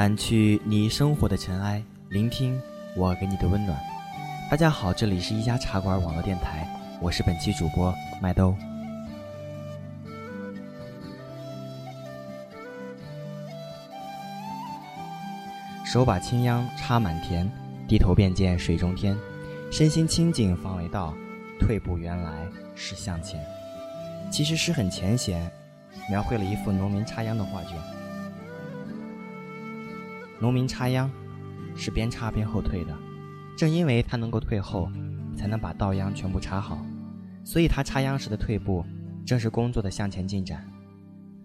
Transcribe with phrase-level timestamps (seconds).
[0.00, 2.58] 掸去你生活的尘埃，聆听
[2.96, 3.78] 我给你的温暖。
[4.50, 6.66] 大家好，这里是一家茶馆网络电台，
[7.02, 8.56] 我是本期主播麦兜。
[15.84, 17.46] 手把青秧插满田，
[17.86, 19.14] 低头便见水中天。
[19.70, 21.12] 身心清净方为道，
[21.58, 23.38] 退步原来是向前。
[24.32, 25.52] 其实诗很浅显，
[26.08, 27.74] 描绘了一幅农民插秧的画卷。
[30.40, 31.10] 农民插秧
[31.76, 32.96] 是边插边后退的，
[33.56, 34.90] 正因为他能够退后，
[35.36, 36.78] 才能把稻秧全部插好，
[37.44, 38.84] 所以他插秧时的退步，
[39.26, 40.66] 正是工作的向前进展。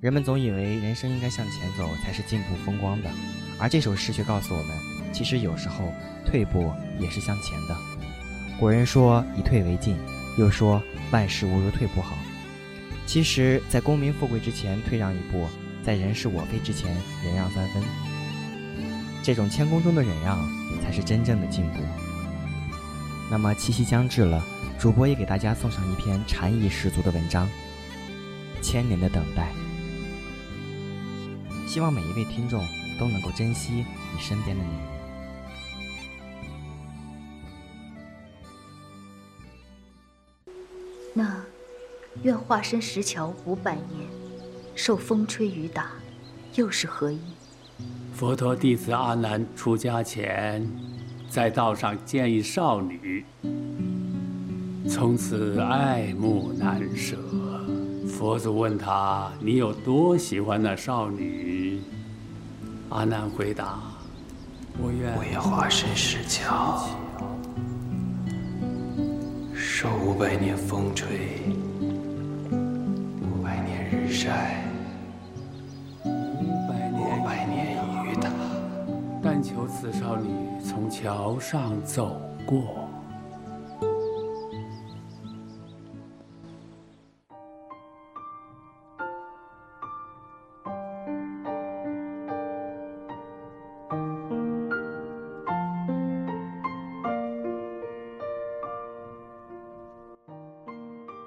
[0.00, 3.10] 人们总以为人生应该向前走才是进步风光的，
[3.58, 4.76] 而这首诗却告诉我们，
[5.12, 5.92] 其实有时候
[6.24, 7.76] 退步也是向前的。
[8.60, 9.96] 古人说“以退为进”，
[10.38, 12.16] 又说“万事无如退步好”。
[13.04, 15.46] 其实，在功名富贵之前退让一步，
[15.82, 17.82] 在人是我非之前忍让三分。
[19.26, 20.38] 这种谦恭中的忍让，
[20.80, 21.80] 才是真正的进步。
[23.28, 24.40] 那么七夕将至了，
[24.78, 27.44] 主播也给大家送上一篇禅意十足的文章
[28.62, 29.52] 《千年的等待》。
[31.68, 32.64] 希望每一位听众
[33.00, 34.70] 都能够珍惜你身边的你。
[41.12, 41.36] 那
[42.22, 44.08] 愿化身石桥五百年，
[44.76, 45.90] 受风吹雨打，
[46.54, 47.18] 又是何意？
[48.16, 50.66] 佛陀弟子阿难出家前，
[51.28, 53.22] 在道上见一少女，
[54.88, 57.18] 从此爱慕难舍。
[58.08, 61.82] 佛祖问他：“你有多喜欢那少女？”
[62.88, 63.80] 阿难回答
[64.80, 66.88] ：“我愿我愿化身石桥。”
[69.52, 71.06] 受五百年风吹，
[73.20, 74.64] 五百年日晒，
[79.66, 82.88] 但求此少女从桥上走过。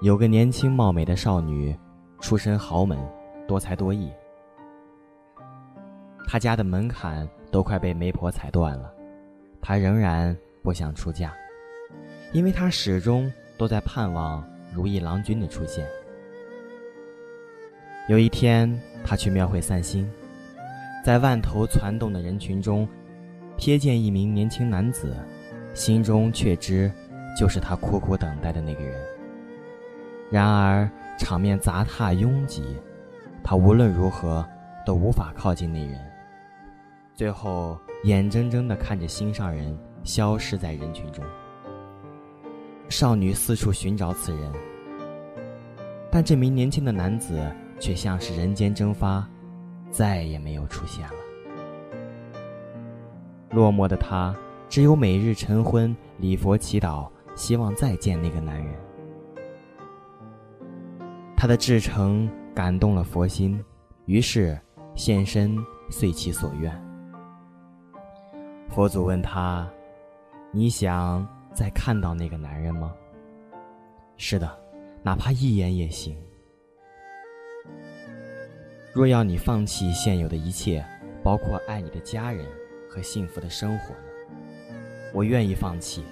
[0.00, 1.76] 有个年轻貌美的少女，
[2.20, 2.98] 出身豪门，
[3.46, 4.10] 多才多艺。
[6.26, 8.92] 她家的门槛都快被媒婆踩断了，
[9.60, 11.32] 她仍然不想出嫁，
[12.32, 15.86] 因为她始终都在盼望如意郎君的出现。
[18.08, 20.10] 有一天，她去庙会散心，
[21.04, 22.88] 在万头攒动的人群中，
[23.58, 25.14] 瞥见一名年轻男子，
[25.74, 26.90] 心中却知，
[27.38, 29.00] 就是她苦苦等待的那个人。
[30.30, 32.76] 然而场面杂沓拥挤，
[33.42, 34.46] 他无论如何
[34.86, 36.09] 都无法靠近那人。
[37.20, 41.22] 最后眼睁睁地看着心上人消失在人群中。
[42.88, 44.50] 少女四处寻找此人，
[46.10, 47.38] 但这名年轻的男子
[47.78, 49.28] 却像是人间蒸发，
[49.90, 51.14] 再也没有出现了。
[53.50, 54.34] 落寞的她
[54.66, 58.74] 只有每日晨昏礼佛祈祷，希望再见那个男人。
[61.36, 63.62] 他的至诚感动了佛心，
[64.06, 64.58] 于是
[64.94, 65.54] 现身
[65.90, 66.89] 遂其所愿。
[68.70, 69.68] 佛祖问他
[70.52, 72.94] ：“你想再看到那个男人吗
[74.16, 74.48] ？”“是的，
[75.02, 76.16] 哪怕一眼也行。
[78.94, 80.84] ”“若要你放弃现有的一切，
[81.22, 82.46] 包括爱你的家人
[82.88, 84.00] 和幸福的生活呢
[85.12, 86.04] ？”“我愿意放弃。”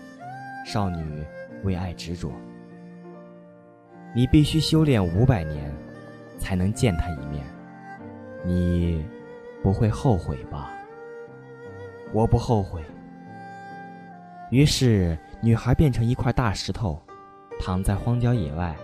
[0.66, 1.24] 少女
[1.62, 2.30] 为爱执着。
[4.14, 5.72] 你必须修炼五百年，
[6.38, 7.42] 才能见他一面。
[8.44, 9.02] 你
[9.62, 10.74] 不会后悔吧？
[12.12, 12.82] 我不后悔。
[14.50, 17.00] 于是，女孩变成一块大石头，
[17.60, 18.74] 躺在荒郊野外，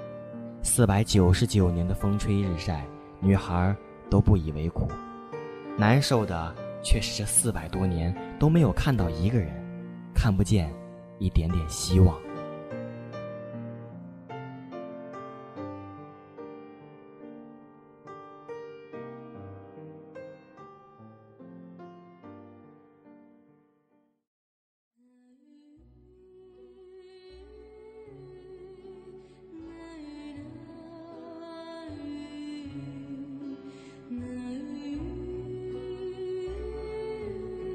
[0.63, 2.85] 四百九十九年的风吹日晒，
[3.21, 3.75] 女孩
[4.11, 4.89] 都不以为苦。
[5.77, 9.51] 难受的却是这四百多年都没有看到一个人，
[10.15, 10.71] 看不见
[11.19, 12.17] 一点点希望。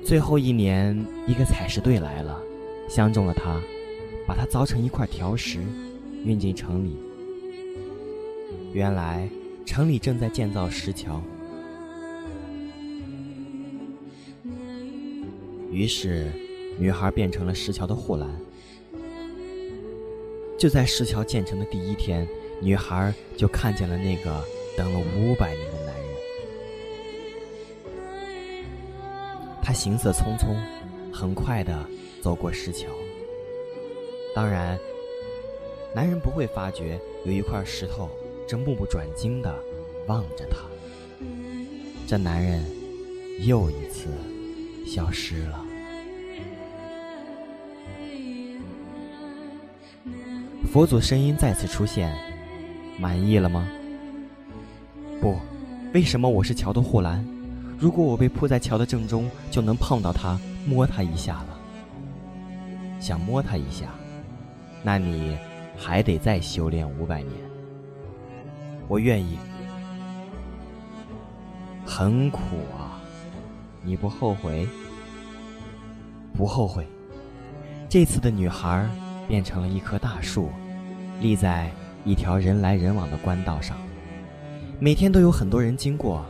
[0.09, 2.41] 最后一年，一个采石队来了，
[2.89, 3.61] 相中了他，
[4.25, 5.59] 把他凿成一块条石，
[6.25, 6.97] 运进城里。
[8.73, 9.29] 原来
[9.67, 11.21] 城里正在建造石桥。
[15.71, 16.31] 于是，
[16.79, 18.27] 女孩变成了石桥的护栏。
[20.57, 22.27] 就在石桥建成的第一天，
[22.59, 24.43] 女孩就看见了那个
[24.75, 25.88] 等了五百年的
[29.69, 30.57] 他行色匆匆，
[31.13, 31.85] 很快的
[32.23, 32.87] 走过石桥。
[34.33, 34.75] 当然，
[35.93, 38.09] 男人不会发觉有一块石头
[38.47, 39.63] 正目不转睛的
[40.07, 40.57] 望着他。
[42.07, 42.65] 这男人
[43.45, 44.09] 又一次
[44.87, 45.63] 消失了。
[50.73, 52.11] 佛祖声音再次出现
[52.97, 53.69] ：“满意了吗
[55.21, 55.37] ？”“不，
[55.93, 57.23] 为什么我是桥的护栏？
[57.79, 61.59] 如果我被铺在桥的正中，就能碰到他，摸他一下了。
[62.99, 63.87] 想摸他一下，
[64.83, 65.37] 那你
[65.77, 67.33] 还得再修炼五百年。
[68.87, 69.39] 我愿意。
[71.85, 72.39] 很苦
[72.77, 72.99] 啊，
[73.81, 74.67] 你不后悔？
[76.35, 76.85] 不后悔。
[77.87, 78.87] 这次的女孩。”
[79.29, 80.49] 变成了一棵大树，
[81.21, 81.69] 立在
[82.03, 83.77] 一条人来人往的官道上。
[84.79, 86.25] 每天都有很多人经过，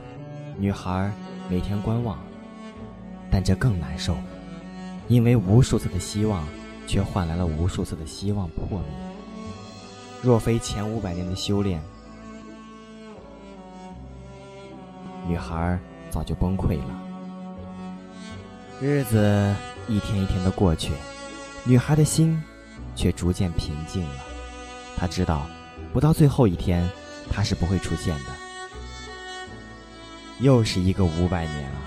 [0.59, 1.11] 女孩
[1.49, 2.19] 每天观望。
[3.31, 4.15] 但这更难受，
[5.07, 6.45] 因为无数次的希望，
[6.85, 8.87] 却换来了无数次的希望破灭。
[10.21, 11.81] 若非前五百年的修炼，
[15.27, 15.79] 女孩
[16.09, 17.01] 早就崩溃了。
[18.81, 19.55] 日子
[19.87, 20.91] 一天一天的过去，
[21.65, 22.39] 女孩的心。
[22.95, 24.15] 却逐渐平静了。
[24.97, 25.47] 她知道，
[25.93, 26.85] 不到最后一天，
[27.31, 28.38] 她是不会出现的。
[30.39, 31.81] 又是一个五百年啊！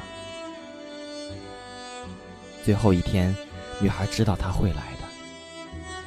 [2.64, 3.34] 最后一天，
[3.80, 5.08] 女孩知道他会来的，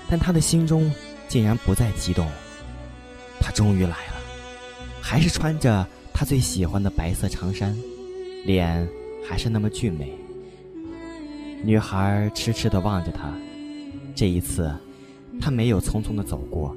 [0.09, 0.93] 但她的心中
[1.27, 2.27] 竟然不再激动。
[3.39, 4.15] 他终于来了，
[5.01, 7.75] 还是穿着她最喜欢的白色长衫，
[8.45, 8.87] 脸
[9.27, 10.17] 还是那么俊美。
[11.63, 13.33] 女孩痴痴地望着他，
[14.15, 14.73] 这一次。
[15.41, 16.73] 他没有匆匆的走过，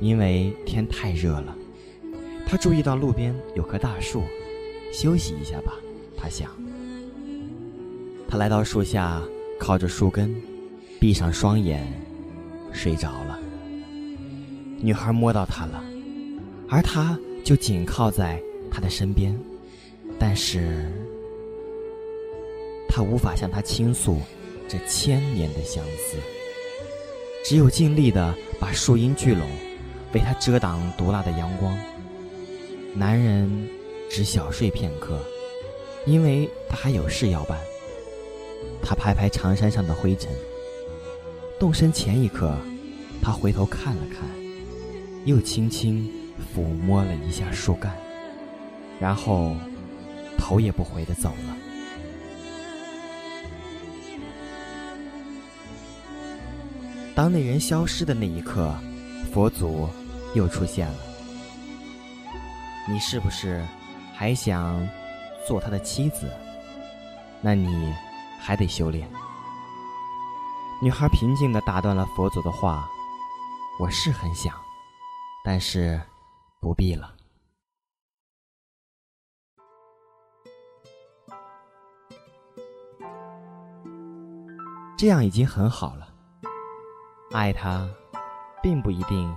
[0.00, 1.56] 因为天太热了。
[2.46, 4.22] 他注意到路边有棵大树，
[4.92, 5.74] 休息一下吧，
[6.16, 6.50] 他想。
[8.28, 9.20] 他来到树下，
[9.58, 10.34] 靠着树根，
[11.00, 11.86] 闭上双眼，
[12.72, 13.38] 睡着了。
[14.80, 15.82] 女孩摸到他了，
[16.68, 18.40] 而他就紧靠在
[18.70, 19.36] 他的身边，
[20.18, 20.90] 但是，
[22.88, 24.18] 他无法向他倾诉
[24.68, 26.16] 这千年的相思。
[27.44, 29.48] 只有尽力的把树荫聚拢，
[30.12, 31.76] 为他遮挡毒辣的阳光。
[32.94, 33.50] 男人
[34.10, 35.20] 只小睡片刻，
[36.04, 37.56] 因为他还有事要办。
[38.82, 40.30] 他拍拍长衫上的灰尘。
[41.60, 42.56] 动身前一刻，
[43.22, 44.28] 他回头看了看，
[45.26, 46.10] 又轻轻
[46.52, 47.96] 抚摸了一下树干，
[48.98, 49.54] 然后
[50.36, 51.56] 头也不回的走了。
[57.14, 58.74] 当那人消失的那一刻，
[59.32, 59.88] 佛祖
[60.34, 60.98] 又出现了。
[62.90, 63.62] 你是不是
[64.20, 64.86] 还想
[65.48, 66.30] 做他的妻子？
[67.40, 67.90] 那你
[68.38, 69.10] 还得修炼。
[70.82, 72.86] 女孩平静的打断了佛祖的话
[73.80, 74.54] ：“我是很想，
[75.42, 75.98] 但是
[76.60, 77.14] 不必了。
[84.98, 86.06] 这样已经很好了。”
[87.32, 87.88] 爱他，
[88.62, 89.34] 并不一定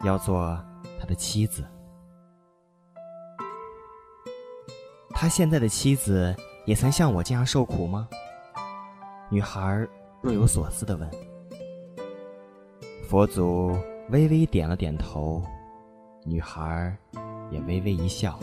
[0.00, 0.60] 要做
[0.98, 1.64] 他的妻子。
[5.24, 8.06] 他现在的妻子也曾像我这样受苦吗？
[9.30, 9.88] 女孩
[10.20, 11.10] 若有所思的问。
[13.08, 13.74] 佛祖
[14.10, 15.42] 微微点了点头，
[16.26, 16.94] 女孩
[17.50, 18.38] 也微微一笑。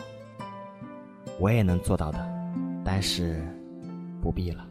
[1.40, 2.28] 我也能做到的，
[2.84, 3.46] 但是
[4.20, 4.68] 不必了。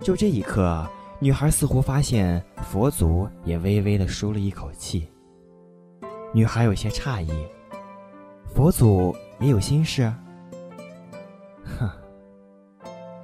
[0.00, 0.88] 就这一刻。
[1.18, 5.06] 女孩似乎发现佛祖也微微的舒了一口气。
[6.32, 7.30] 女孩有些诧异，
[8.54, 10.10] 佛祖也有心事。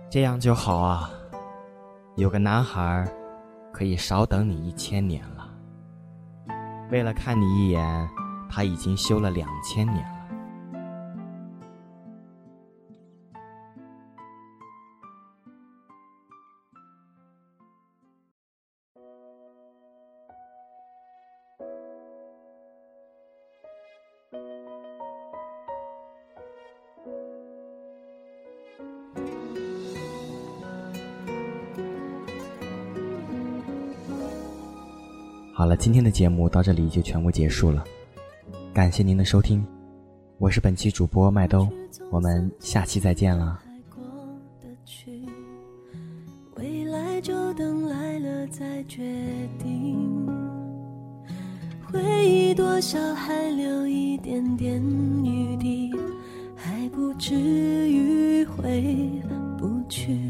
[0.08, 1.10] 这样就好啊，
[2.14, 3.06] 有个男孩
[3.72, 5.50] 可以少等你一千年了。
[6.90, 8.08] 为了看你一眼，
[8.48, 10.15] 他已经修了两千年了。
[35.56, 37.82] 好了，今天的节目到这里就全部结束了，
[38.74, 39.66] 感谢您的收听，
[40.36, 41.66] 我是本期主播麦兜，
[42.10, 43.58] 我们下期再见了。
[46.56, 49.02] 未来就等来了再决
[49.58, 50.28] 定。
[51.90, 54.78] 回忆多少还留一点点
[55.24, 55.90] 余地，
[56.54, 59.10] 还不至于回
[59.56, 60.20] 不去。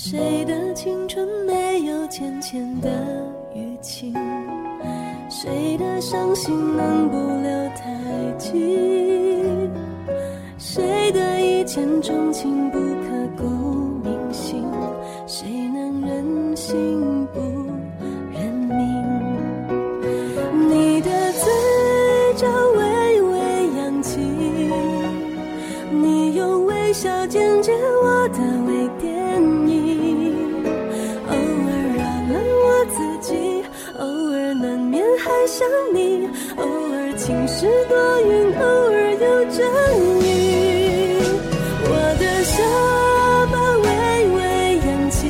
[0.00, 2.88] 谁的青春没有浅浅的
[3.52, 4.14] 淤青？
[5.28, 8.78] 谁的伤心能不留太迹？
[10.56, 13.17] 谁的一见钟情不可
[37.28, 39.60] 晴时多云，偶尔有阵
[40.22, 40.24] 雨。
[41.84, 42.56] 我的下
[43.52, 43.54] 巴
[43.84, 43.86] 微
[44.32, 44.40] 微
[44.78, 45.28] 扬起，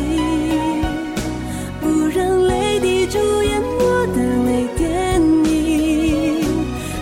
[1.81, 6.47] 不让泪滴主演我的微电影。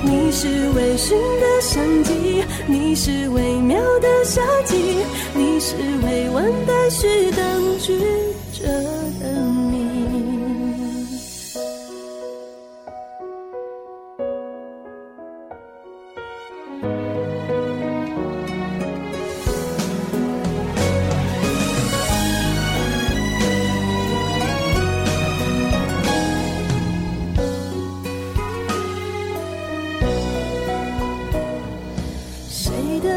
[0.03, 1.11] 你是微醺
[1.41, 5.76] 的相机，你是微妙的夏季，你是
[6.07, 8.00] 未完待续当局
[8.50, 8.67] 者
[9.21, 9.29] 的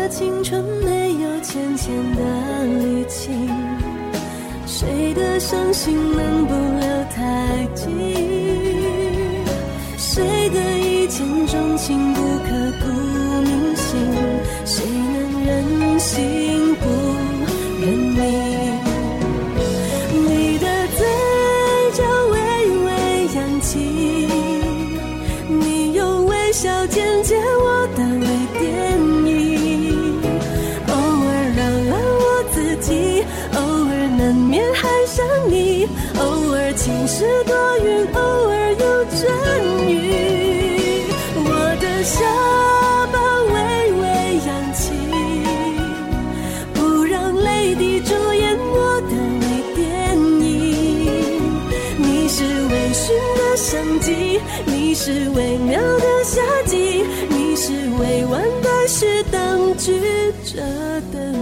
[0.10, 3.48] 青春没有浅浅的滤镜？
[4.66, 7.86] 谁的伤心能不留太迹？
[9.98, 12.50] 谁的一见钟情不刻
[12.82, 12.86] 骨
[54.66, 60.00] 你是微妙的夏季，你是未完待续当局
[60.44, 60.62] 者
[61.12, 61.34] 的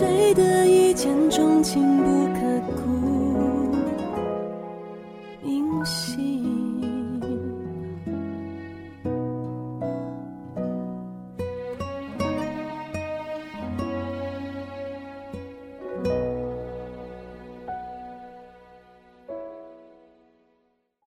[0.00, 2.40] 谁的一见钟情不刻
[2.74, 2.99] 骨